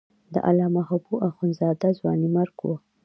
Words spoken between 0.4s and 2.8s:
علامه حبو اخند زاده ځوانیمرګ و.